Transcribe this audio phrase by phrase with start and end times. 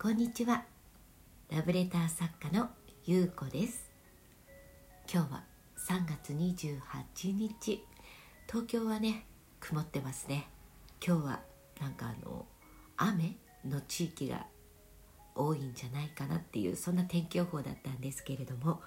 [0.00, 0.62] こんにちは。
[1.50, 2.68] ラブレター作家の
[3.04, 3.90] ゆうこです。
[5.12, 5.42] 今日は
[5.76, 7.84] 3月28日。
[8.46, 9.26] 東京はね
[9.58, 10.48] 曇ってますね。
[11.04, 11.40] 今日は
[11.80, 12.46] なんかあの
[12.96, 14.46] 雨の地域が
[15.34, 18.80] 多いんじゃないかなっていうそんな天気予報だったんですけれども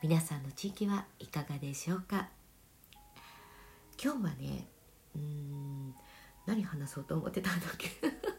[0.00, 2.28] 皆さんの地域はいかがでしょうか？
[4.00, 4.68] 今日はね
[5.16, 5.94] うーん
[6.46, 8.35] 何話そうと思ってたんだっけ？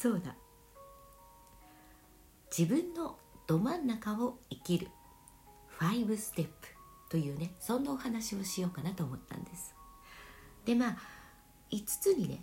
[0.00, 0.34] そうだ。
[2.56, 4.88] 自分のど真ん中を生きる
[5.78, 6.52] 5ステップ
[7.10, 9.74] というねそんなお話をしようかなと思ったんです。
[10.64, 10.98] でまあ
[11.70, 12.40] 5つにね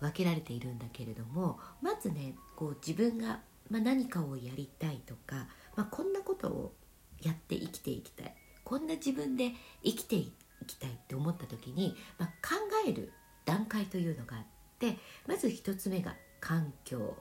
[0.00, 5.46] 分けられているんだけれどもまずねこう自分が、まあ、何かをやりたいとか、
[5.76, 6.72] まあ、こんなことを
[7.20, 8.34] やって生きていきたい。
[8.64, 9.52] こんな自分で
[9.84, 10.32] 生きてい
[10.66, 12.54] きたいって思った時に、まあ、考
[12.88, 13.12] える
[13.44, 14.44] 段階というのがあっ
[14.78, 14.96] て
[15.28, 17.16] まず1つ目が環境。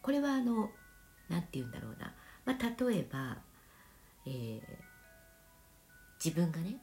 [0.00, 0.70] これはあの
[1.28, 3.38] 何て言うんだろうな、まあ、例えば、
[4.26, 4.60] えー、
[6.24, 6.76] 自分がね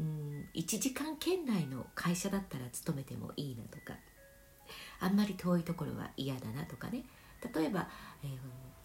[0.00, 3.94] うん1時間圏内の会社だったら勤めてもいいなとか
[4.98, 7.04] あんまり遠いところは嫌だなとかね。
[7.54, 7.88] 例えば、
[8.22, 8.30] えー、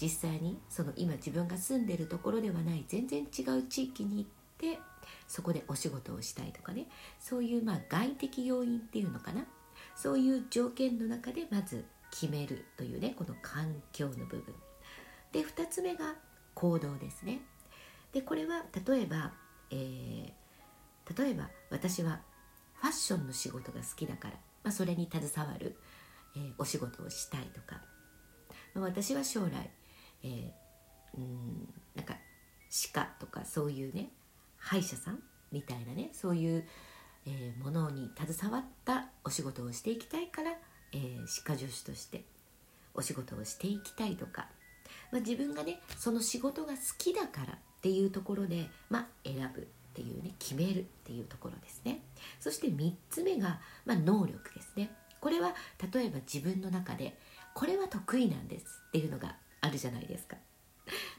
[0.01, 4.25] 実際にその今自分が住んでるところではない全然違う地域に行っ
[4.57, 4.79] て
[5.27, 6.87] そこでお仕事をしたいとかね。
[7.19, 9.45] そういうまあ外的要因っていうのかな。
[9.95, 14.55] そういう条件の中でまず決めるというねこの環境の部分。
[15.31, 16.15] で2つ目が
[16.53, 17.41] 行動ですね。
[18.13, 19.33] でこれは例えば、
[19.69, 22.21] えー、例えば私は
[22.75, 25.77] ファッションの仕事が好きだから、まあ、それに携わる、
[26.35, 27.81] えー、お仕事をしたいとか、
[28.73, 29.69] まあ、私は将来、
[30.23, 30.51] えー、
[31.17, 32.15] うんなんか
[32.69, 34.09] 歯科とかそういうね
[34.57, 35.19] 歯医者さん
[35.51, 36.67] みたいなねそういう、
[37.25, 40.51] えー、ものに携わったお仕事をしていきたいから、
[40.93, 42.23] えー、歯科助手として
[42.93, 44.47] お仕事をしていきたいとか、
[45.11, 52.01] まあ、自分がねその仕事が好きだからっていうところで、まあ、選ぶっていうね決めるっていうところですね。
[52.39, 54.91] そして3つ目が、まあ、能力ですね。
[55.19, 55.53] これは
[55.93, 57.17] 例えば自分の中で
[57.53, 60.37] これは得意なんですっていうのがあるじゃないですか。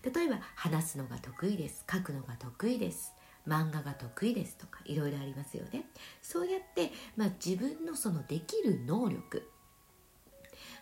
[0.03, 3.13] 例えば話すのが得意です書くのが得意です
[3.47, 5.87] 漫画が得意ですとかいろいろありますよね。
[6.23, 9.51] そうやって、まあ、自分のそのできる能力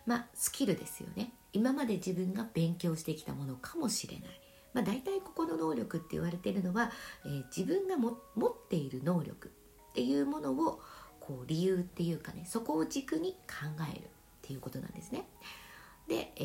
[0.07, 4.41] まあスキルですよね今まで自分が勉強してきたものかもしれない
[4.77, 6.91] まあ、大体ここの能力って言われてるのは、
[7.25, 9.49] えー、自分が持っている能力
[9.91, 10.83] っていうものを
[11.19, 14.03] こう理由っていうかねそこを軸に考えるっ
[14.43, 15.27] ていうことなんですね。
[16.07, 16.43] で、え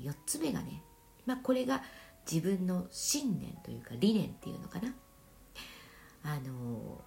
[0.00, 0.80] ー、4つ目がね、
[1.26, 1.82] まあ、これが
[2.30, 4.94] 自分の信念というか理念っていうのかな。
[6.22, 7.02] あの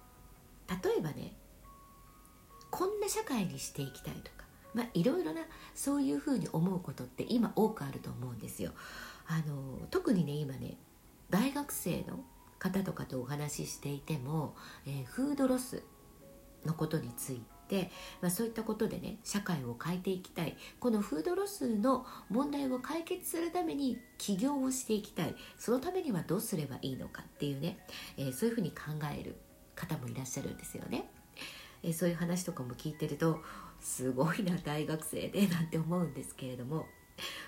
[0.84, 1.32] 例えばね
[2.70, 4.30] こんな社会にしていきたいと、
[4.76, 5.40] まあ、いろいろな
[5.74, 8.72] そういうふうに思うことって今多くあると思うんですよ。
[9.26, 10.76] あの特にね今ね
[11.30, 12.20] 大学生の
[12.58, 14.54] 方とかとお話ししていても、
[14.86, 15.82] えー、フードロス
[16.66, 27.78] のことについて、まあ、そういったことでね社会を変えていきたいこのフードロスの問題を解決するために起業をしていきたいそのためにはどうすればいいのかっていうね、
[28.18, 28.76] えー、そういうふうに考
[29.18, 29.36] える
[29.74, 31.10] 方もいらっしゃるんですよね。
[31.82, 33.42] えー、そういう話とかも聞いてると
[33.86, 36.86] すごいな大学生でなんて思うんですけれども、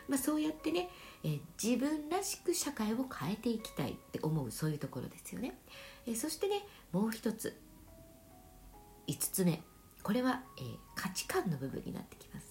[0.08, 0.88] まあ、そうやってね
[1.24, 5.58] え自分らしく社会を変えていきたいって思うそういうところですよね、
[6.06, 6.62] えそしてね
[6.92, 7.58] もう一つ
[9.08, 9.62] 5つ目。
[10.02, 10.62] これは、え
[10.94, 12.46] 価値観の部分になってきます。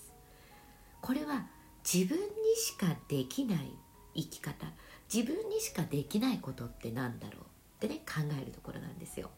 [1.01, 1.47] これは
[1.85, 2.25] 自分に
[2.55, 3.71] しかできない
[4.15, 4.65] 生き方。
[5.13, 7.56] 自分にしかできないことって何だろう。
[7.77, 9.29] ってね考えるところなんですよ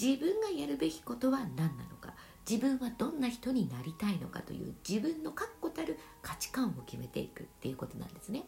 [0.00, 2.14] 自分がやるべきことは何なのか
[2.48, 8.44] 自分はどんな人になりたいのかという自分の確固たる価値観を決めていくっていうことなんですね。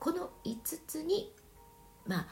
[0.00, 1.32] この5つに、
[2.04, 2.26] まあ、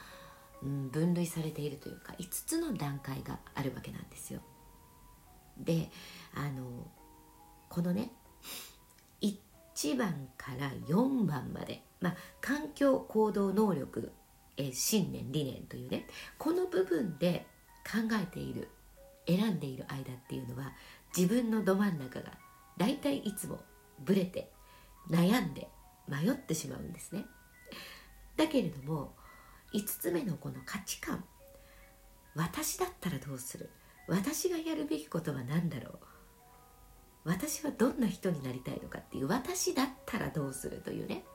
[0.61, 4.41] うん、分類されているというか5つの段階があるわけなんですよ。
[5.57, 5.89] で
[6.35, 6.65] あの
[7.69, 8.11] このね
[9.77, 14.11] 1番から4番まで、まあ、環境行動能力、
[14.57, 16.07] え信念理念というね
[16.37, 17.45] この部分で
[17.85, 18.69] 考えている
[19.27, 20.73] 選んでいる間っていうのは
[21.15, 22.31] 自分のど真ん中が
[22.77, 23.59] だいたいいつも
[23.99, 24.51] ブレて
[25.09, 25.67] 悩んで
[26.07, 27.25] 迷ってしまうんですね。
[28.35, 29.15] だけれども
[29.73, 31.23] 5つ目のこの価値観
[32.35, 33.69] 私だったらどうする
[34.07, 35.97] 私がやるべきことは何だろう
[37.25, 41.25] 私はどんな人になりたいのかっていう私だったらどうするというね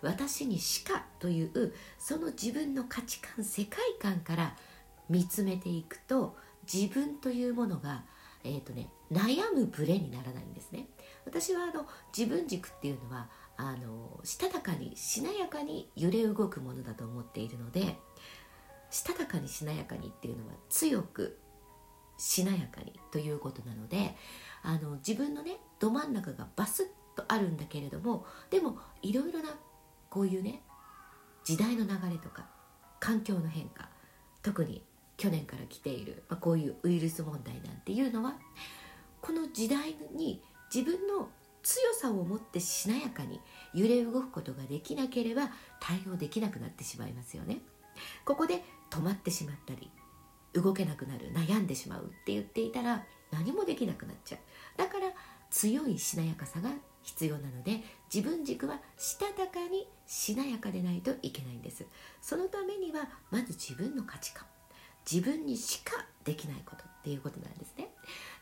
[0.00, 4.56] 私にしかというその自分の価値観世界観から
[5.08, 6.36] 見つめていくと
[6.70, 8.04] 自分というものが、
[8.44, 10.86] えーとね、悩むブレにならないんですね。
[11.24, 11.86] 私はあの
[12.16, 17.96] 自分軸っていうのはあのしたたかにしなやかに揺れ動くものだと思っているので
[18.90, 21.38] したたかにしなやかにっていうのは強く
[22.18, 24.16] しなやかにということなので
[24.62, 29.50] あの自分のねど真ん中がバスッとあるんだけれどもでもいろいろな
[30.10, 30.62] こういうね
[31.44, 32.46] 時代の流れとか
[33.00, 33.88] 環境の変化
[34.42, 34.84] 特に
[35.16, 38.34] 去年から来ている、まあ、こういうウイルス問題なんていうのは
[39.20, 40.42] この時代に
[40.74, 41.28] 自分の
[41.62, 43.40] 強さを持ってしなやかに
[43.72, 45.50] 揺れ動くことができなければ
[45.80, 47.58] 対応できなくなってしまいますよね。
[48.24, 49.90] ここで止まってしまったり
[50.54, 55.06] 動けなくなる悩んでしまうって言っていたら何もできなくなっちゃうだから
[55.50, 56.70] 強いしなやかさが
[57.02, 57.80] 必要なので
[58.12, 61.86] 自分軸はしたたかにしなやかでないといけないんです。
[62.20, 64.46] そのためにはまず自分の価値観。
[65.10, 67.88] 自分にしかできないことっていうことなんですね。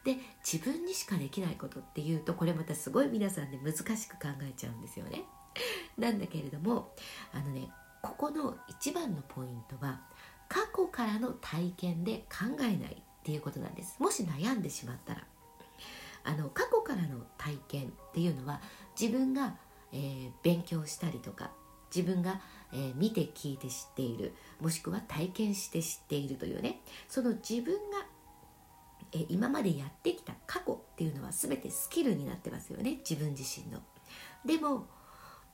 [0.05, 5.25] で自分にしかできないことっていうとこれまたすごい皆さんで難しく考えちゃうんですよね。
[5.99, 6.93] なんだけれども
[7.33, 7.69] あのね
[8.03, 10.01] ここの一番のポイントは
[10.49, 13.97] 過去からの体験で考えないっていうことなんです。
[13.99, 15.25] もし悩んでしまったら。
[16.25, 18.61] あの過去からの体験っていうのは
[18.99, 19.57] 自分が、
[19.93, 21.51] えー、勉強したりとか
[21.95, 22.41] 自分が、
[22.73, 28.07] えー、見て聞いて知っているもしくは体験して知っているというねその自分が、
[29.13, 33.81] えー、今までやってきた過去っていうのは全てスキルになってますよね自分自身の。
[34.45, 34.87] でも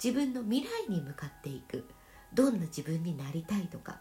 [0.02, 1.86] 自分の未来に向かっていく
[2.34, 4.00] どんな自分になりたいとか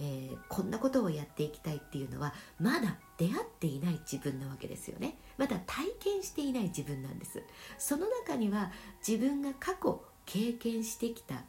[0.00, 5.16] えー、こんなことをやっていきたいっていうのはまだ出会っていない自分なわけですよね。
[5.38, 7.42] まだ体験していない自分なんです。
[7.78, 8.72] その中には
[9.06, 11.44] 自分が過去経験してきた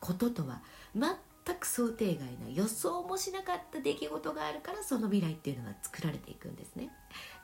[0.00, 0.62] こととは
[0.94, 6.90] 全く想定外な予想もしなかった出来事があるからその未来っていうのは作られていくんですね。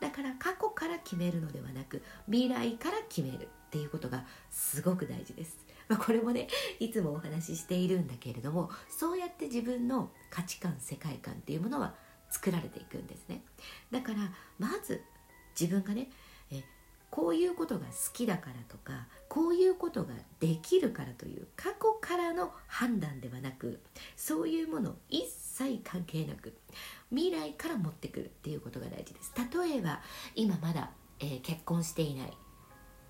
[0.00, 5.67] だから過去から決めるのではなく未来から決めるっていうことがすごく大事です。
[5.88, 6.48] まあ、これもね
[6.78, 11.94] いつもお話ししているんだけれどもそうやって自分の価値観世界観っていうものは
[12.30, 13.42] 作られていくんですね。
[13.90, 14.18] だから
[14.58, 15.02] まず
[15.58, 16.10] 自分がね
[16.50, 16.62] え
[17.10, 23.80] こういうことが好きだからとかこういうことができるからという過去からの判断ではなく
[24.14, 26.54] そういうもの一切関係なく
[27.10, 29.32] 未来から持ってくるっていうことが大事です。
[29.36, 30.00] 例えば
[30.34, 32.32] 今まだ、えー、結婚していない。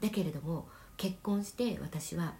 [0.00, 2.34] だけれども結婚して私は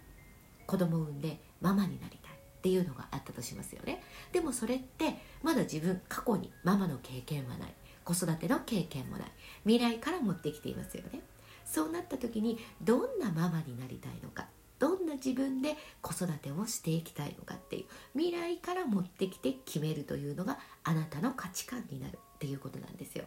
[0.69, 4.03] 子供を産んでママになりたいっていうのがあったとしますよね。
[4.31, 7.73] でもそれってまだ自分過去にママの経験はない。
[8.03, 9.31] 子育ての経験もない。
[9.65, 11.21] 未来から持ってきていますよね。
[11.65, 14.45] そうなった時にどんなママになりたいのか。
[14.77, 17.85] どんな自分で子育てをしていきたいのかっていう。
[18.13, 23.25] 未来から持ってきて決めるというのがあなたの価値観になるっていうことなんですよ。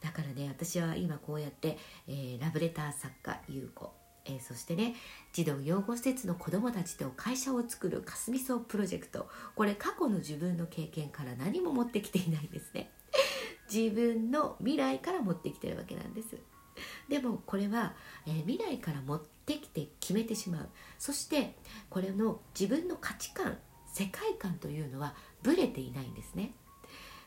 [0.00, 3.97] だからね私は今こうやって、えー、ラブレター作家優子
[4.28, 4.94] えー、そしてね
[5.32, 9.28] 児童養護施設の子どもたちと会社を作るかすみそうプロジェクト。
[9.54, 12.90] これ過去の自分の経験から何も持ってきていないんですね。
[13.72, 16.36] 自分の未来から持ってきてるわけなんです。
[17.08, 17.94] でもこれは、
[18.26, 20.68] えー、未来から持ってきて決めてしまう。
[20.98, 21.56] そして
[21.90, 23.58] これの自分の価値観
[23.92, 26.52] 世界観というのはブレていないんですね。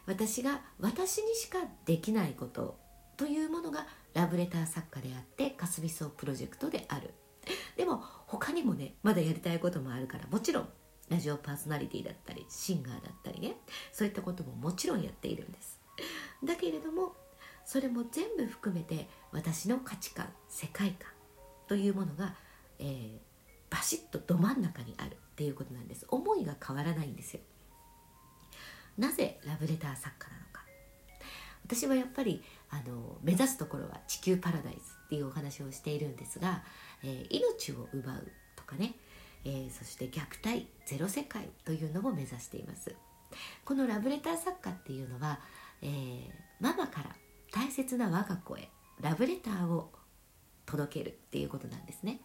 [0.06, 2.78] 私が私にしかできないこと。
[3.22, 3.86] というものが
[4.16, 7.14] ラブレター作家であってかすみそうプロジェクトである。
[7.78, 10.70] でも他にもねまだやりたいこともあるからもちろん
[11.08, 13.58] ラジオパーソナリティだったりシンガーだったりね
[13.92, 15.80] そういったことももちろんやっているんです。
[16.44, 17.14] だけれども
[17.64, 21.12] それも全部含めて私の価値観世界観
[21.68, 22.34] というものが、
[22.80, 23.10] えー、
[23.70, 26.08] バシッとど真ん中にあるっていうことなんです。
[26.10, 27.42] 思いが変わらないんですよ。
[28.98, 30.62] なぜラブレター作家なのか。
[31.64, 36.64] 私はやっぱりあの目指すところは地球パラダイスっていうお話をしているんですが、
[37.04, 38.96] えー、命を奪うとかね、
[39.44, 42.96] えー、そして虐待ゼロ世界というのを目指しています。
[43.64, 45.40] このラブレター作家っていうのは、
[45.82, 47.16] えー、ママから
[47.52, 48.70] 大切な我が子へ
[49.02, 49.92] ラブレターを
[50.66, 52.22] 届けるっていうことなんですね、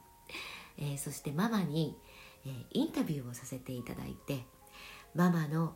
[0.79, 1.97] えー、そしてママに、
[2.45, 4.45] え、インタビューをさせていただいて
[5.15, 5.75] ママの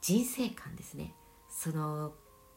[0.00, 1.14] 人生観ですね。
[1.50, 2.12] その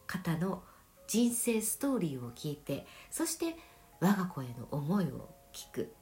[0.06, 0.62] 方の
[1.06, 3.56] 人生ストーリーを聞いてそして
[4.00, 5.94] 我が子への思いを聞く。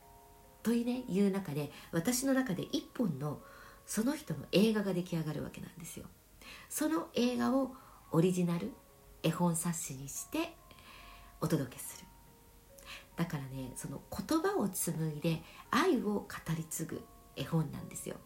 [0.62, 3.40] という,、ね、いう中で私の中で一本の
[3.86, 6.06] その人の映画が出来上がるわけなんですよ。
[6.68, 7.74] その映画を
[8.12, 8.72] オリジナル
[9.22, 10.54] 絵本冊子にして
[11.40, 12.06] お届けする。
[13.16, 16.26] だからねその言葉を紡いで愛を語
[16.56, 17.02] り継ぐ
[17.36, 18.16] 絵本なんですよ。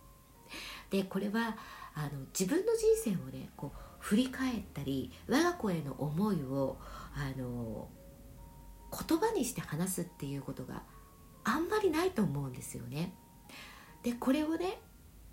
[0.91, 1.57] でこれは
[1.95, 6.77] あの自分の人生をねこう振り返ったり我が子への思いを
[7.15, 7.89] あの
[8.93, 10.83] 言葉にして話すっていうことが
[11.43, 13.15] あんまりないと思うんですよね。
[14.03, 14.79] でこれをね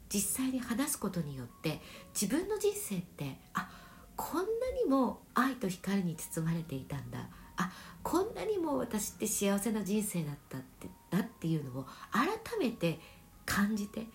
[0.07, 1.81] 実際に話すことによって
[2.13, 3.69] 自分の人生ってあ
[4.15, 4.45] こんな
[4.81, 7.71] にも愛と光に包まれていたんだあ
[8.03, 13.01] こんなにも私って幸せな人生だったってだっていうのを改めて
[13.45, 14.07] 感じて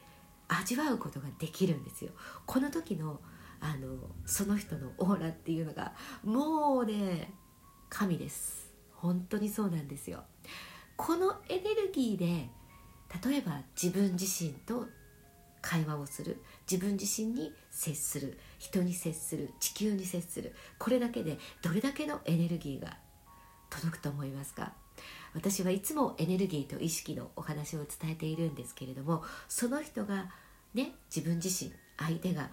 [0.48, 2.12] 味わうことができるんですよ。
[2.46, 3.20] この時の
[3.66, 5.92] あのその人のオーラっていうのが
[6.22, 7.32] もうね
[7.88, 8.72] 神です。
[8.94, 10.22] 本当にそうなんですよ。
[10.96, 12.48] このエネルギーで
[13.28, 14.86] 例えば自分自身と
[15.62, 16.40] 会話をする。
[16.70, 18.38] 自分自身に接する。
[18.58, 19.50] 人に接する。
[19.58, 20.54] 地球に接する。
[20.78, 22.96] これだけでどれだけのエネルギーが
[23.68, 24.74] 届くと思いますか？
[25.34, 30.30] 私はいつもエネルギーと意識のお話を伝えているんですけれどもその人が
[30.72, 32.48] ね自分自身相手が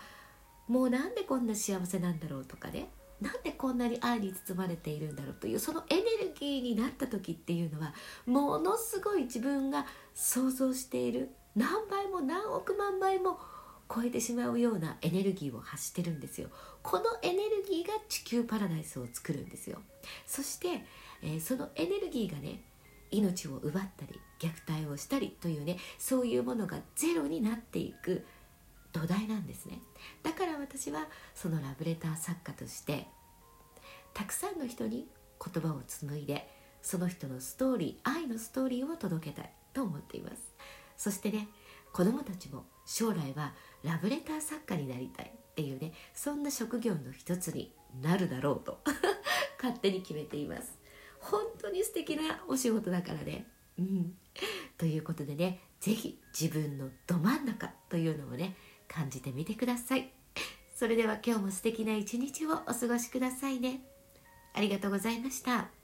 [0.68, 2.90] もうなんでこんな幸せなんだろうとかね。
[3.22, 7.94] なんでこんなに愛に包まれているんだろうというそのエネルギーになった時っていうのは
[8.26, 13.40] ものすごい自分が想像している何倍も何億万倍も
[13.94, 16.50] 超えてしまうようなエネルギーを発してるんですよ。
[16.82, 19.80] このエネルギーが地球パラダイスを作るんですよ。
[20.26, 20.86] そして、
[21.22, 22.62] えー、そのエネルギーがね
[23.12, 28.26] 命を奪ったり虐待をしたりというねそういうものがゼロになっていく
[28.92, 29.80] 土台なんですね。
[30.24, 33.06] だから私はそのラブレター作家として
[34.14, 35.08] たくさんの人に
[35.44, 36.50] 言葉を紡いで
[36.82, 40.36] その人のストーリー愛のストーリーを届けたいと思っています。
[40.96, 41.50] そしてね
[41.92, 43.54] 子供たちも将来は
[43.84, 48.80] ラブレター作家になりたいっていうねそんな職業の一つになるだろうと
[49.62, 50.78] 勝手に決めています。
[51.20, 53.48] 本当に素敵なお仕事だからね。
[53.78, 54.18] うん。
[54.78, 58.56] ということでね是非自分のど真ん中というのをね
[58.88, 60.12] 感じてみてください。
[60.84, 63.80] それでは今日も素敵な一日をお過ごしくださいね
[64.54, 65.83] ありがとうございました。